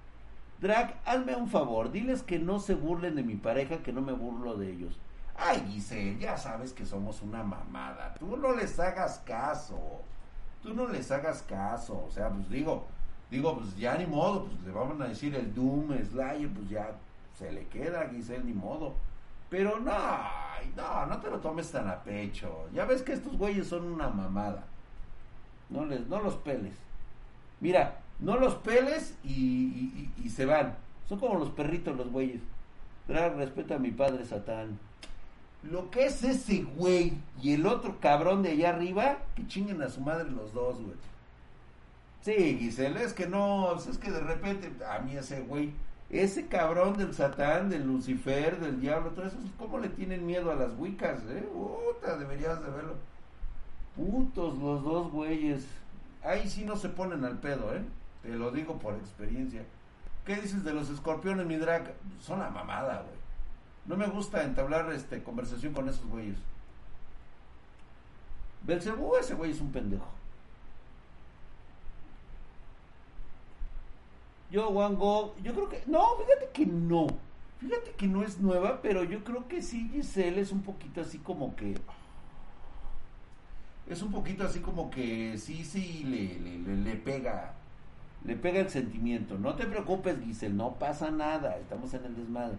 [0.60, 4.12] Drag, hazme un favor, diles que no se burlen de mi pareja, que no me
[4.12, 4.98] burlo de ellos.
[5.36, 8.14] Ay, Giselle, ya sabes que somos una mamada.
[8.14, 9.78] Tú no les hagas caso.
[10.62, 12.04] Tú no les hagas caso.
[12.06, 12.84] O sea, pues digo,
[13.30, 16.92] digo, pues ya ni modo, pues le vamos a decir el Doom, Slayer, pues ya
[17.36, 18.94] se le queda Giselle, ni modo.
[19.50, 19.92] Pero no,
[20.76, 22.68] no, no te lo tomes tan a pecho.
[22.72, 24.64] Ya ves que estos güeyes son una mamada.
[25.70, 26.74] No, les, no los peles.
[27.60, 30.76] Mira, no los peles y, se van.
[31.08, 32.40] Son como los perritos los güeyes.
[33.08, 34.78] Drag, respeta a mi padre Satán.
[35.62, 39.88] Lo que es ese güey y el otro cabrón de allá arriba, que chinguen a
[39.88, 40.96] su madre los dos, güey.
[42.22, 45.72] Sí, Giselle, es que no, es que de repente, a mí ese güey,
[46.10, 50.54] ese cabrón del Satán, del Lucifer, del diablo, todo eso, ¿cómo le tienen miedo a
[50.54, 51.46] las wicas, eh?
[51.52, 52.94] Puta, deberías de verlo.
[53.96, 55.66] Putos los dos güeyes.
[56.22, 57.82] Ahí sí no se ponen al pedo, ¿eh?
[58.22, 59.64] Te lo digo por experiencia.
[60.24, 61.94] ¿Qué dices de los escorpiones, mi drag?
[62.20, 63.24] Son la mamada, güey.
[63.86, 66.38] No me gusta entablar este conversación con esos güeyes.
[68.62, 70.08] Belcebú, ese güey es un pendejo.
[74.50, 75.82] Yo, Wango, yo creo que.
[75.86, 77.08] No, fíjate que no.
[77.58, 81.18] Fíjate que no es nueva, pero yo creo que sí, Giselle es un poquito así
[81.18, 81.74] como que.
[83.88, 87.54] Es un poquito así como que sí, sí, le, le, le pega.
[88.24, 89.38] Le pega el sentimiento.
[89.38, 91.58] No te preocupes, Giselle, no pasa nada.
[91.58, 92.56] Estamos en el desmadre.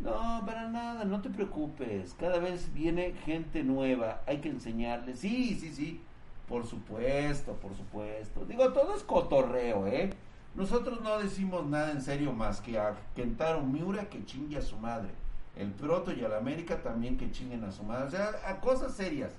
[0.00, 2.14] No, para nada, no te preocupes.
[2.18, 5.20] Cada vez viene gente nueva, hay que enseñarles.
[5.20, 6.00] Sí, sí, sí,
[6.48, 8.44] por supuesto, por supuesto.
[8.46, 10.10] Digo, todo es cotorreo, ¿eh?
[10.54, 14.76] Nosotros no decimos nada en serio más que a Kentaro Miura que chingue a su
[14.76, 15.10] madre.
[15.56, 18.06] El Proto y a la América también que chinguen a su madre.
[18.06, 19.32] O sea, a cosas serias.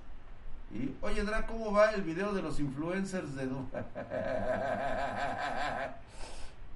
[0.73, 3.47] Y, oye, Dra, ¿cómo va el video de los influencers de...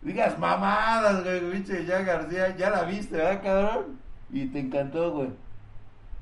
[0.04, 4.00] Digas mamadas, güey, pinche ya García, ya la viste, ¿verdad, cabrón?
[4.30, 5.30] Y te encantó, güey.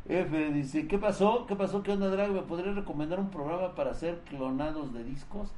[0.07, 1.45] F dice, ¿qué pasó?
[1.47, 1.83] ¿Qué pasó?
[1.83, 2.31] ¿Qué onda, Drag?
[2.31, 5.49] ¿Me podrías recomendar un programa para hacer clonados de discos?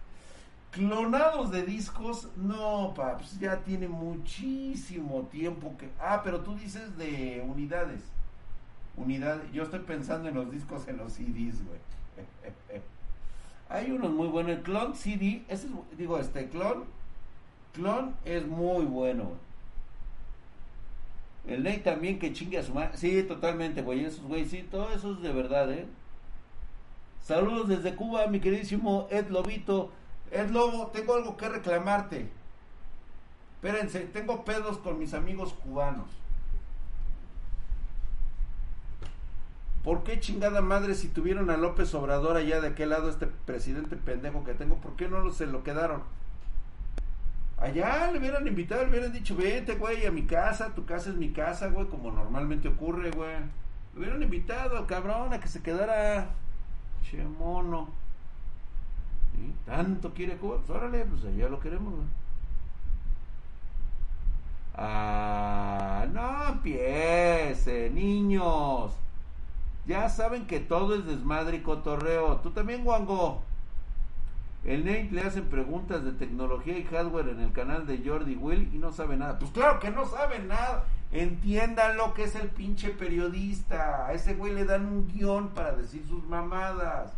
[0.72, 5.90] Clonados de discos, no, paps, ya tiene muchísimo tiempo que...
[6.00, 8.02] Ah, pero tú dices de unidades.
[8.96, 11.80] Unidades, yo estoy pensando en los discos, en los CDs, güey.
[13.70, 14.54] Hay unos muy buenos.
[14.54, 16.86] El clon CD, es, digo, este clon
[17.78, 19.32] Clon es muy bueno.
[21.48, 22.98] El Ney también que chingue a su madre.
[22.98, 24.04] Sí, totalmente, güey.
[24.04, 25.86] Esos güey, sí, todo eso es de verdad, ¿eh?
[27.24, 29.92] Saludos desde Cuba, mi queridísimo Ed Lobito.
[30.32, 32.30] Ed Lobo, tengo algo que reclamarte.
[33.56, 36.10] Espérense, tengo pedos con mis amigos cubanos.
[39.88, 43.96] ¿Por qué chingada madre si tuvieron a López Obrador allá de aquel lado, este presidente
[43.96, 46.04] pendejo que tengo, ¿por qué no se lo quedaron?
[47.58, 51.16] Allá le hubieran invitado, le hubieran dicho, vete, güey, a mi casa, tu casa es
[51.16, 53.38] mi casa, güey, como normalmente ocurre, güey.
[53.94, 56.32] Le hubieran invitado cabrón a que se quedara.
[57.10, 57.88] Che mono.
[59.66, 62.08] Tanto quiere Cuba, pues órale, pues allá lo queremos, güey.
[64.76, 68.92] Ah, no empiece, niños.
[69.88, 72.38] Ya saben que todo es desmadre y cotorreo.
[72.38, 73.42] Tú también, Wango.
[74.66, 78.70] El Nate le hacen preguntas de tecnología y hardware en el canal de Jordi Will
[78.74, 79.40] y no sabe nada.
[79.40, 80.84] Pues claro que no sabe nada.
[81.14, 84.08] Entiendan lo que es el pinche periodista.
[84.08, 87.14] A ese güey le dan un guion para decir sus mamadas.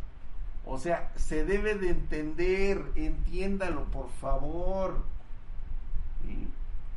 [0.63, 2.83] O sea, se debe de entender.
[2.95, 5.01] Entiéndalo, por favor.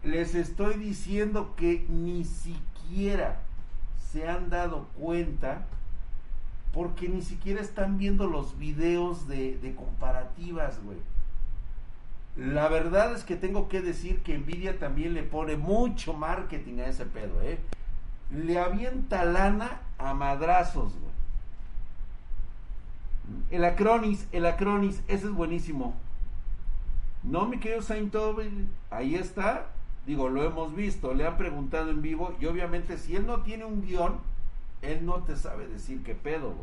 [0.05, 3.41] Les estoy diciendo que ni siquiera
[4.13, 5.65] se han dado cuenta
[6.73, 10.99] porque ni siquiera están viendo los videos de, comparativas, güey.
[12.37, 16.87] La verdad es que tengo que decir que Nvidia también le pone mucho marketing a
[16.87, 17.59] ese pedo, ¿eh?
[18.31, 21.13] Le avienta lana a madrazos, güey.
[23.51, 25.95] El Acronis, el Acronis, ese es buenísimo.
[27.23, 28.15] No, mi querido Saint
[28.91, 29.67] ahí está.
[30.07, 33.65] Digo, lo hemos visto, le han preguntado en vivo y obviamente si él no tiene
[33.65, 34.19] un guion,
[34.83, 36.55] él no te sabe decir qué pedo.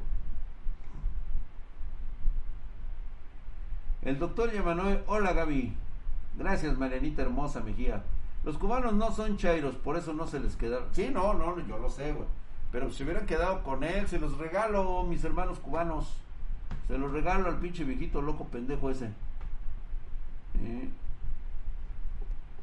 [4.02, 5.74] El doctor Yamanoe, hola Gaby.
[6.38, 8.04] Gracias Marianita hermosa Mejía.
[8.44, 10.88] Los cubanos no son chairos, por eso no se les quedaron.
[10.94, 12.28] Sí, no, no, yo lo sé, güey.
[12.72, 16.16] Pero si hubieran quedado con él, se los regalo, mis hermanos cubanos.
[16.88, 19.08] Se los regalo al pinche viejito loco pendejo ese.
[20.62, 20.90] ¿Eh?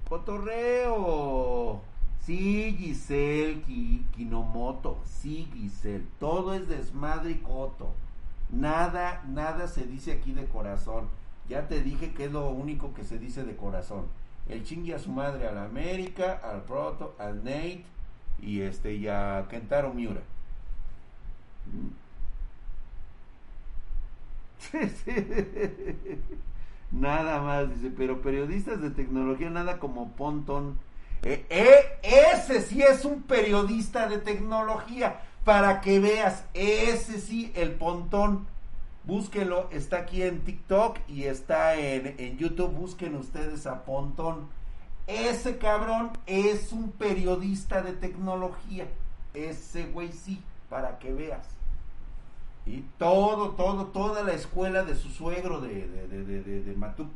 [0.08, 1.80] Cotorreo.
[2.20, 3.62] Sí, Giselle,
[4.14, 4.98] Kinomoto.
[5.04, 6.06] Sí, Giselle.
[6.18, 7.92] Todo es desmadre y coto.
[8.50, 11.08] Nada, nada se dice aquí de corazón.
[11.48, 14.06] Ya te dije que es lo único que se dice de corazón.
[14.48, 17.84] El chingue a su madre a la América, al Proto, al Nate
[18.40, 20.22] y este y a Kentaro Miura.
[26.90, 30.78] nada más, dice, pero periodistas de tecnología, nada como Pontón.
[31.22, 37.72] Eh, eh, ese sí es un periodista de tecnología, para que veas, ese sí, el
[37.72, 38.46] Pontón.
[39.04, 44.48] Búsquenlo, está aquí en TikTok y está en, en YouTube, busquen ustedes a Pontón.
[45.06, 48.88] Ese cabrón es un periodista de tecnología.
[49.32, 51.55] Ese güey sí, para que veas.
[52.66, 57.10] Y todo, todo, toda la escuela de su suegro de, de, de, de Matuk.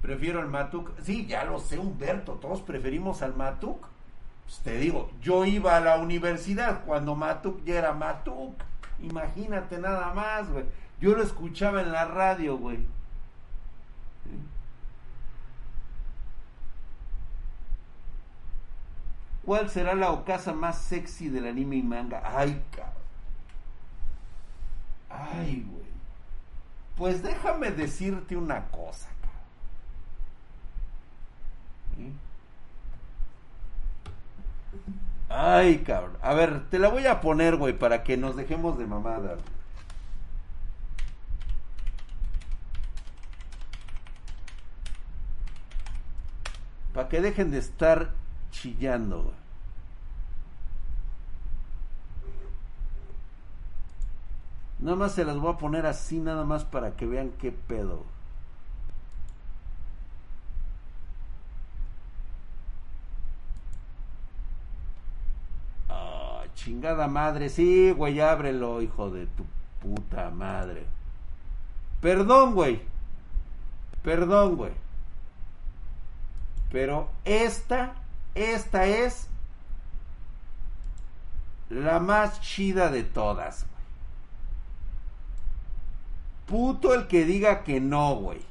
[0.00, 0.92] Prefiero al Matuk.
[1.02, 2.34] Sí, ya lo sé, Humberto.
[2.34, 3.86] Todos preferimos al Matuk.
[4.44, 8.54] Pues te digo, yo iba a la universidad cuando Matuk ya era Matuk.
[9.02, 10.64] Imagínate nada más, güey.
[11.00, 12.78] Yo lo escuchaba en la radio, güey.
[19.46, 22.20] ¿Cuál será la ocasa más sexy del anime y manga?
[22.24, 22.94] Ay, cabrón.
[25.08, 25.86] Ay, güey.
[26.96, 29.08] Pues déjame decirte una cosa,
[31.94, 32.18] cabrón.
[35.28, 36.18] Ay, cabrón.
[36.22, 39.36] A ver, te la voy a poner, güey, para que nos dejemos de mamada.
[46.92, 49.32] Para que dejen de estar chillando.
[54.78, 58.04] Nada más se las voy a poner así, nada más para que vean qué pedo.
[65.88, 67.48] Ah, chingada madre.
[67.48, 69.44] Sí, güey, ábrelo, hijo de tu
[69.80, 70.86] puta madre.
[72.00, 72.82] Perdón, güey.
[74.02, 74.72] Perdón, güey.
[76.70, 77.94] Pero esta,
[78.36, 79.28] esta es
[81.70, 83.66] la más chida de todas.
[86.46, 88.44] Puto el que diga que no, güey.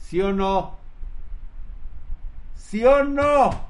[0.00, 0.76] ¿Sí o no?
[2.56, 3.67] ¿Sí o no?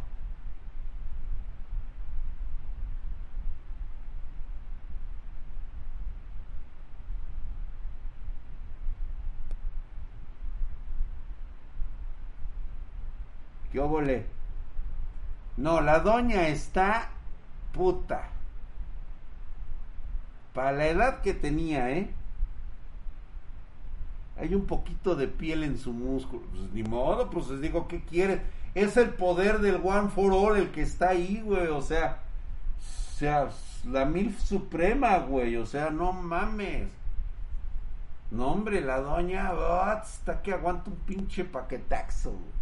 [13.78, 14.26] ¿Qué óvole?
[15.56, 17.10] No, la doña está
[17.72, 18.26] puta.
[20.52, 22.10] Para la edad que tenía, ¿eh?
[24.36, 26.42] Hay un poquito de piel en su músculo.
[26.50, 28.42] Pues ni modo, pues les digo, ¿qué quiere?
[28.74, 31.68] Es el poder del One for All el que está ahí, güey.
[31.68, 32.18] O sea,
[32.80, 33.48] o sea,
[33.84, 35.54] la MILF suprema, güey.
[35.54, 36.88] O sea, no mames.
[38.32, 39.52] No, hombre, la doña,
[39.92, 42.57] hasta que aguanta un pinche paquetaxo, güey.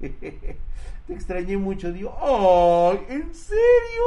[1.06, 1.92] Te extrañé mucho.
[1.92, 3.00] Digo, ¡ay!
[3.08, 4.04] ¿En serio?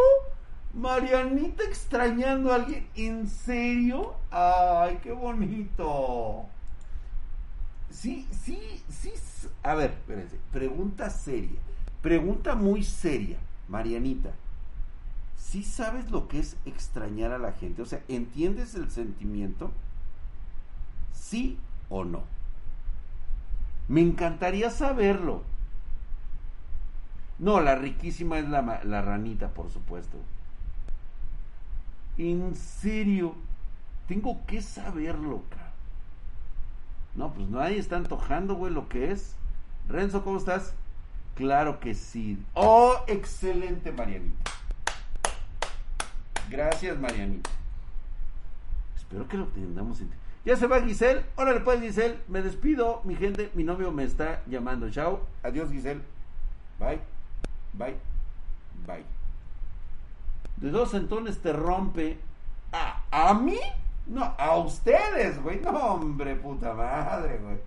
[0.74, 2.88] Marianita extrañando a alguien.
[2.96, 4.16] ¿En serio?
[4.32, 6.46] Ay, qué bonito.
[7.90, 9.12] Sí, sí, sí.
[9.64, 10.38] A ver, espérense.
[10.52, 11.60] Pregunta seria.
[12.02, 14.32] Pregunta muy seria, Marianita.
[15.38, 17.82] ¿Sí sabes lo que es extrañar a la gente?
[17.82, 19.72] O sea, ¿entiendes el sentimiento?
[21.14, 21.58] ¿Sí
[21.90, 22.24] o no?
[23.88, 25.44] Me encantaría saberlo.
[27.42, 30.16] No, la riquísima es la, la ranita, por supuesto.
[32.20, 33.34] En serio,
[34.08, 35.72] tengo que saberlo, cara.
[37.16, 39.36] No, pues nadie está antojando, güey, lo que es.
[39.90, 40.76] Renzo, ¿cómo estás?
[41.34, 42.38] Claro que sí.
[42.54, 44.52] Oh, excelente, Marianita.
[46.48, 47.50] Gracias, Marianita.
[48.96, 50.12] Espero que lo tengamos en...
[50.46, 51.26] Ya se va Giselle.
[51.38, 52.20] Órale pues, Giselle.
[52.28, 53.50] Me despido, mi gente.
[53.56, 54.92] Mi novio me está llamando.
[54.92, 55.26] Chao.
[55.42, 56.02] Adiós, Giselle.
[56.80, 57.00] Bye.
[57.74, 57.96] Bye.
[58.86, 59.06] Bye.
[60.58, 62.20] De dos centones te rompe.
[62.72, 63.60] ¿A, ¿A mí?
[64.08, 65.60] No, a ustedes, güey.
[65.62, 67.58] No, hombre, puta madre, güey.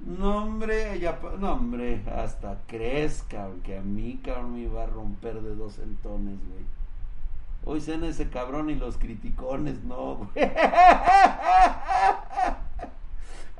[0.00, 4.86] No, hombre, ya, no, hombre, hasta crees, cabrón, que a mí, cabrón, me iba a
[4.86, 6.64] romper de dos centones, güey.
[7.66, 10.30] Hoy cena ese cabrón y los criticones, no, güey.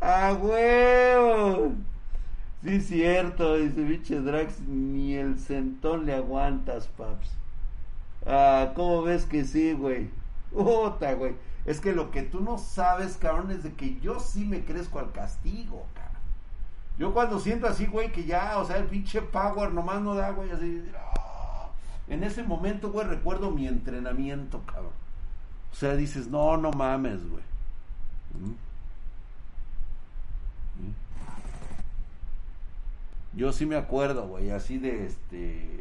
[0.01, 1.73] ¡A huevo!
[2.63, 7.31] Sí, cierto, dice biche Drax, ni el centón le aguantas, paps.
[8.27, 10.11] Ah, ¿cómo ves que sí, güey?
[10.53, 11.35] Puta, güey.
[11.65, 14.99] Es que lo que tú no sabes, cabrón, es de que yo sí me crezco
[14.99, 16.11] al castigo, cabrón.
[16.99, 20.31] Yo cuando siento así, güey, que ya, o sea, el pinche power nomás no da,
[20.31, 20.85] güey, así.
[20.95, 21.69] Ah".
[22.09, 24.93] En ese momento, güey, recuerdo mi entrenamiento, cabrón.
[25.73, 27.43] O sea, dices, no, no mames, güey.
[28.35, 28.51] ¿Mm?
[30.83, 30.95] ¿Mm?
[33.41, 35.81] Yo sí me acuerdo, güey, así de este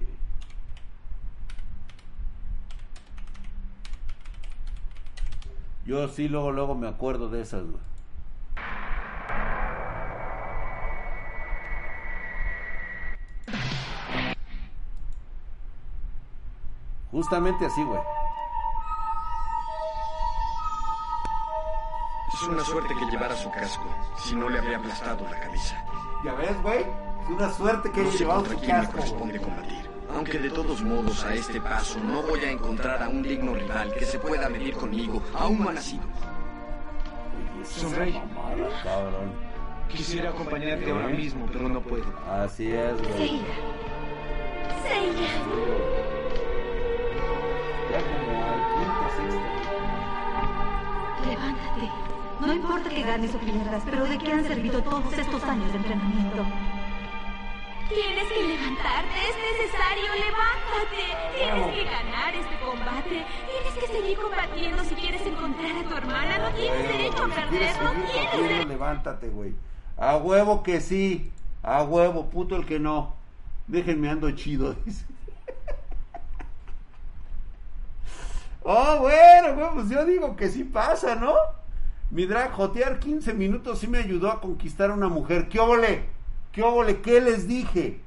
[5.86, 7.84] Yo sí luego, luego me acuerdo de esas, güey.
[17.12, 18.00] Justamente así, güey.
[22.34, 23.84] Es una suerte que llevara su casco,
[24.18, 25.76] si no le habría aplastado la camisa.
[26.24, 26.80] Ya ves, güey.
[27.24, 28.98] Es una suerte que no haya sé llevado contra su quién me casco.
[28.98, 29.90] corresponde combatir.
[30.16, 33.94] Aunque de todos modos a este paso no voy a encontrar a un digno rival
[33.94, 36.04] que se pueda medir conmigo, aún ha nacido.
[37.64, 38.14] Sonrey.
[38.14, 39.32] mamada, cabrón.
[39.90, 42.06] Quisiera acompañarte ahora mismo, pero no puedo.
[42.28, 43.42] Así es, güey.
[44.84, 45.30] Seiya.
[47.92, 49.42] Ya como al quinto, sexto.
[51.30, 51.88] Levántate.
[52.40, 55.78] No importa que ganes o pierdas, pero ¿de qué han servido todos estos años de
[55.78, 56.46] entrenamiento?
[57.90, 61.04] Tienes que levantarte, es necesario, levántate.
[61.36, 63.26] Tienes que ganar este combate.
[63.50, 66.38] Tienes que seguir combatiendo si quieres encontrar a tu hermana.
[66.38, 68.68] No tienes derecho a si perder, no tienes derecho.
[68.68, 69.56] levántate, güey.
[69.98, 71.32] A huevo que sí.
[71.64, 73.16] A huevo, puto el que no.
[73.68, 75.06] Déjenme ando chido, dice.
[78.62, 81.34] Oh, bueno, güey, pues yo digo que sí pasa, ¿no?
[82.12, 85.48] Mi drag jotear 15 minutos sí me ayudó a conquistar a una mujer.
[85.48, 86.06] ¿Qué óvole?
[86.52, 87.02] ¿Qué óvole?
[87.02, 88.02] ¿Qué les dije?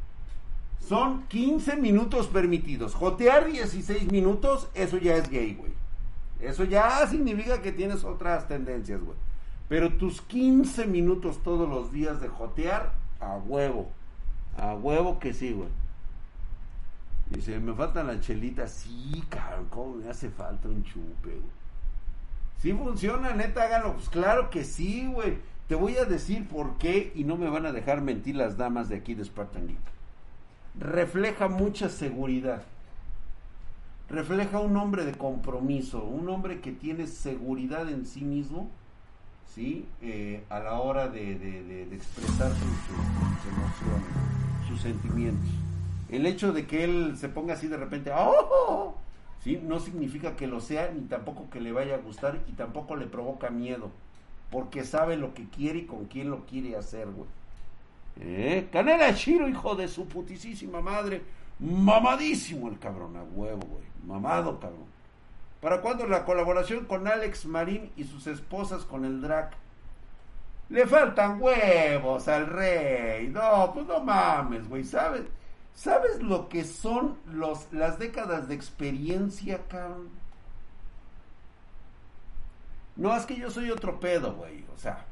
[0.80, 2.94] Son 15 minutos permitidos.
[2.94, 5.72] Jotear 16 minutos, eso ya es gay, güey.
[6.40, 9.16] Eso ya significa que tienes otras tendencias, güey.
[9.68, 13.88] Pero tus 15 minutos todos los días de jotear, a huevo.
[14.58, 15.68] A huevo que sí, güey.
[17.30, 18.72] Dice, me faltan las chelitas.
[18.72, 21.61] Sí, cabrón, me hace falta un chupe, güey.
[22.58, 23.94] Sí funciona, neta, háganlo.
[23.94, 25.38] Pues claro que sí, güey.
[25.68, 28.88] Te voy a decir por qué y no me van a dejar mentir las damas
[28.88, 29.78] de aquí de Spartan Geek.
[30.78, 32.62] Refleja mucha seguridad.
[34.10, 38.68] Refleja un hombre de compromiso, un hombre que tiene seguridad en sí mismo,
[39.54, 39.86] ¿sí?
[40.02, 45.48] Eh, a la hora de, expresar sus, sus- sus emociones, sus sentimientos.
[46.10, 48.96] El hecho de que él se ponga así de repente, ¡oh!
[49.42, 49.60] ¿Sí?
[49.62, 53.06] No significa que lo sea, ni tampoco que le vaya a gustar, y tampoco le
[53.06, 53.90] provoca miedo,
[54.50, 57.28] porque sabe lo que quiere y con quién lo quiere hacer, güey.
[58.20, 58.68] ¿Eh?
[58.70, 61.22] Canela Chiro, hijo de su putisísima madre.
[61.58, 63.84] Mamadísimo el cabrón, a huevo, güey.
[64.06, 64.92] Mamado, cabrón.
[65.60, 69.54] ¿Para cuándo la colaboración con Alex Marín y sus esposas con el Drac?
[70.68, 73.28] Le faltan huevos al rey.
[73.28, 74.84] No, pues no mames, güey.
[74.84, 75.22] ¿Sabes?
[75.74, 80.08] ¿Sabes lo que son los, las décadas de experiencia, cabrón?
[82.96, 84.64] No, es que yo soy otro pedo, güey.
[84.74, 85.04] O sea,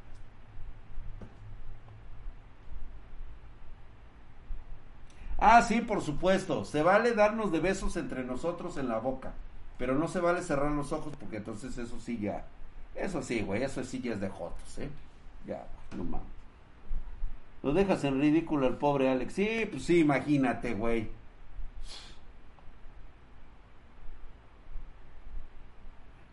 [5.38, 6.64] Ah, sí, por supuesto.
[6.64, 9.32] Se vale darnos de besos entre nosotros en la boca.
[9.78, 12.44] Pero no se vale cerrar los ojos porque entonces eso sí ya.
[12.94, 14.90] Eso sí, güey, eso sí ya es de jotos, ¿eh?
[15.46, 16.39] Ya, no mames.
[17.62, 19.34] Lo dejas en ridículo el pobre Alex.
[19.34, 21.10] Sí, pues sí, imagínate, güey.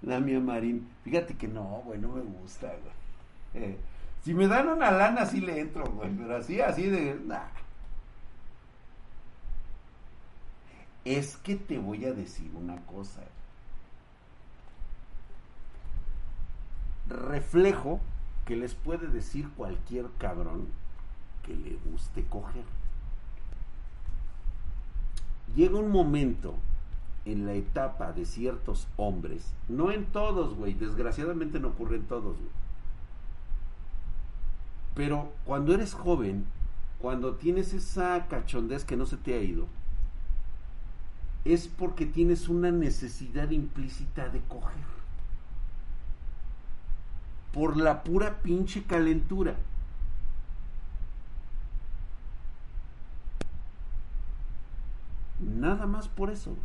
[0.04, 0.90] La mía Marín.
[1.04, 3.66] Fíjate que no, güey, no me gusta, güey.
[3.66, 3.78] Eh,
[4.24, 6.10] si me dan una lana, sí le entro, güey.
[6.12, 7.16] Pero así, así de.
[7.26, 7.48] Nah.
[11.04, 13.22] Es que te voy a decir una cosa.
[17.08, 18.00] Reflejo
[18.46, 20.68] que les puede decir cualquier cabrón
[21.48, 22.64] que le guste coger.
[25.56, 26.54] Llega un momento
[27.26, 32.38] en la etapa de ciertos hombres, no en todos, güey, desgraciadamente no ocurre en todos,
[32.38, 32.52] güey.
[34.94, 36.46] Pero cuando eres joven,
[37.00, 39.68] cuando tienes esa cachondez que no se te ha ido,
[41.46, 44.86] es porque tienes una necesidad implícita de coger.
[47.54, 49.56] Por la pura pinche calentura.
[55.68, 56.56] Nada más por eso.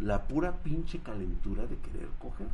[0.00, 2.48] La pura pinche calentura de querer coger.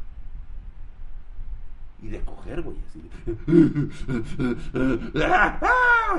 [2.03, 3.11] Y de coger, güey, así de...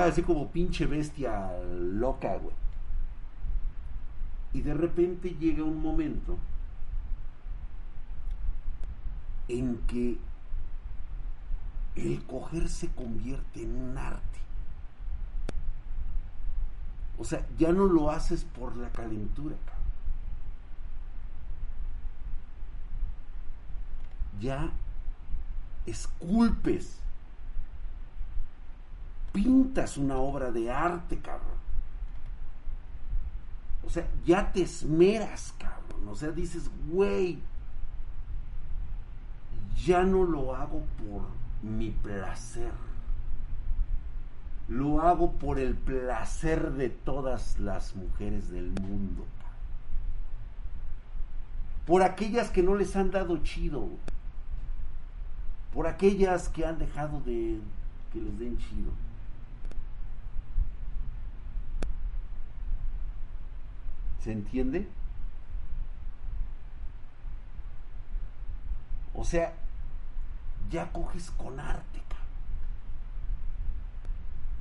[0.00, 1.48] Así como pinche bestia
[1.78, 2.56] loca, güey.
[4.52, 6.36] Y de repente llega un momento
[9.46, 10.18] en que
[11.94, 14.40] el coger se convierte en un arte.
[17.18, 19.84] O sea, ya no lo haces por la calentura, cabrón.
[24.40, 24.72] Ya
[25.86, 26.98] esculpes,
[29.32, 31.54] pintas una obra de arte, cabrón.
[33.86, 36.08] O sea, ya te esmeras, cabrón.
[36.08, 37.40] O sea, dices, güey,
[39.84, 41.22] ya no lo hago por
[41.62, 42.72] mi placer.
[44.68, 49.26] Lo hago por el placer de todas las mujeres del mundo.
[51.86, 53.88] Por aquellas que no les han dado chido.
[55.72, 57.60] Por aquellas que han dejado de
[58.12, 58.92] que les den chido.
[64.20, 64.88] ¿Se entiende?
[69.12, 69.52] O sea,
[70.70, 72.00] ya coges con arte,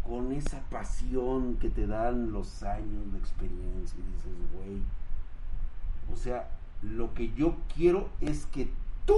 [0.07, 4.81] con esa pasión que te dan los años de experiencia y dices, güey,
[6.11, 6.49] o sea,
[6.81, 8.69] lo que yo quiero es que
[9.05, 9.17] tú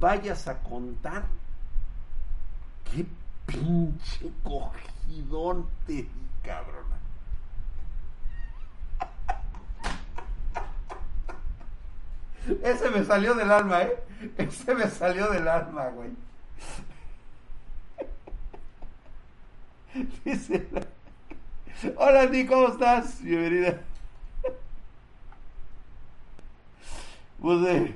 [0.00, 1.24] vayas a contar
[2.90, 3.06] qué
[3.46, 6.10] pinche cogidón te di,
[6.42, 6.98] cabrona.
[12.62, 14.04] Ese me salió del alma, ¿eh?
[14.36, 16.10] Ese me salió del alma, güey.
[21.96, 23.22] Hola, Andy, ¿cómo estás?
[23.22, 23.80] Bienvenida.
[27.40, 27.94] Pues, eh,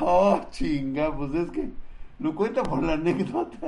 [0.00, 1.70] oh, chinga, pues es que
[2.18, 3.58] lo cuenta por la anécdota.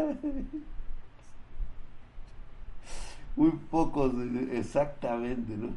[3.34, 4.12] Muy pocos,
[4.52, 5.68] exactamente, ¿no?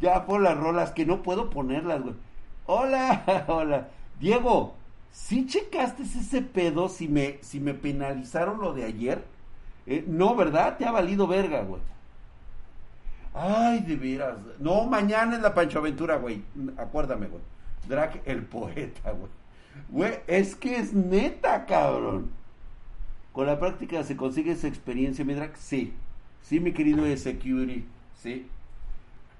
[0.00, 2.14] Ya por las rolas que no puedo ponerlas, güey.
[2.66, 3.88] Hola, hola.
[4.18, 4.74] Diego,
[5.12, 9.24] ¿sí checaste ese pedo si me, si me penalizaron lo de ayer?
[9.86, 10.76] Eh, no, ¿verdad?
[10.76, 11.80] Te ha valido verga, güey.
[13.34, 14.36] Ay, de veras.
[14.58, 16.42] No, mañana es la Pancho Aventura, güey.
[16.76, 17.42] Acuérdame, güey.
[17.88, 19.30] Drag el poeta, güey.
[19.88, 22.30] Güey, es que es neta, cabrón.
[23.32, 25.56] Con la práctica se consigue esa experiencia, mi drag.
[25.56, 25.92] Sí.
[26.42, 27.84] Sí, mi querido Security.
[28.22, 28.46] Sí.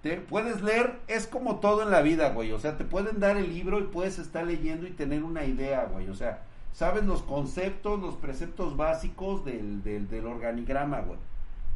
[0.02, 2.52] Te puedes leer, es como todo en la vida, güey.
[2.52, 5.84] O sea, te pueden dar el libro y puedes estar leyendo y tener una idea,
[5.84, 6.08] güey.
[6.08, 6.42] O sea,
[6.74, 11.18] sabes los conceptos, los preceptos básicos del, del, organigrama, güey.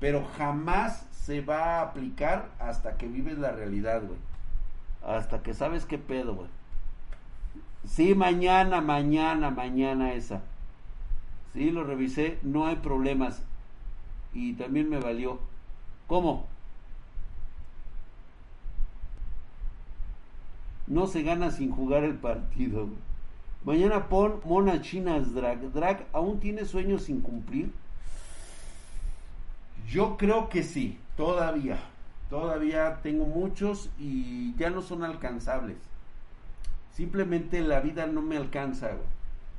[0.00, 4.18] Pero jamás se va a aplicar hasta que vives la realidad, güey.
[5.02, 6.48] Hasta que sabes qué pedo, güey.
[7.86, 10.42] Sí, mañana, mañana, mañana esa.
[11.52, 13.42] Sí, lo revisé, no hay problemas.
[14.34, 15.38] Y también me valió.
[16.08, 16.46] ¿Cómo?
[20.88, 22.86] No se gana sin jugar el partido.
[22.86, 23.07] Güey.
[23.64, 25.72] Mañana pon Mona Chinas Drag.
[25.72, 27.70] Drag, ¿aún tiene sueños sin cumplir?
[29.88, 31.78] Yo creo que sí, todavía.
[32.30, 35.76] Todavía tengo muchos y ya no son alcanzables.
[36.92, 38.90] Simplemente la vida no me alcanza.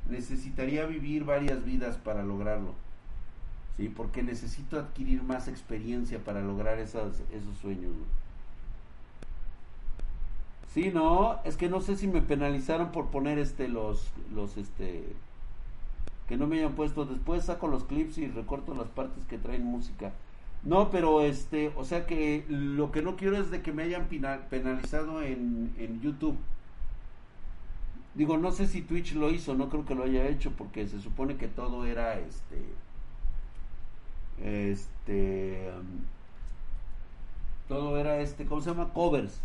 [0.08, 2.74] Necesitaría vivir varias vidas para lograrlo.
[3.76, 7.16] Sí, porque necesito adquirir más experiencia para lograr esos
[7.60, 7.92] sueños.
[10.72, 15.04] Sí, no, es que no sé si me penalizaron por poner este los los este
[16.28, 19.64] que no me hayan puesto después saco los clips y recorto las partes que traen
[19.64, 20.12] música.
[20.62, 24.06] No, pero este, o sea que lo que no quiero es de que me hayan
[24.50, 26.36] penalizado en, en YouTube.
[28.14, 31.00] Digo, no sé si Twitch lo hizo, no creo que lo haya hecho porque se
[31.00, 32.58] supone que todo era este
[34.42, 36.04] este um,
[37.68, 38.92] todo era este, ¿cómo se llama?
[38.92, 39.40] Covers.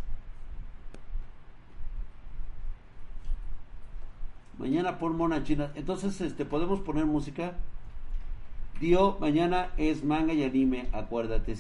[4.57, 5.71] Mañana pon mona china.
[5.75, 7.53] Entonces, este, podemos poner música.
[8.79, 11.55] Dio, mañana es manga y anime, acuérdate.